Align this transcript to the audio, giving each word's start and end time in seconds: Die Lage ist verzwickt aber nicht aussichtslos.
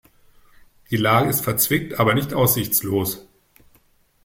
Die 0.89 0.97
Lage 0.97 1.29
ist 1.29 1.41
verzwickt 1.43 1.99
aber 1.99 2.15
nicht 2.15 2.33
aussichtslos. 2.33 3.27